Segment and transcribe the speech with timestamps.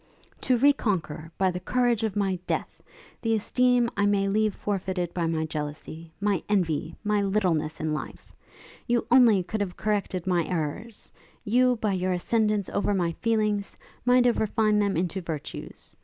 [0.41, 2.81] 'To re conquer, by the courage of my death,
[3.21, 8.31] the esteem I may leave forfeited by my jealousy, my envy, my littleness in life!
[8.87, 11.11] You only could have corrected my errours;
[11.45, 15.95] you, by your ascendance over my feelings, might have refined them into virtues.